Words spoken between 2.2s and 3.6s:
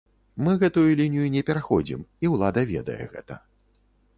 і ўлада ведае гэта.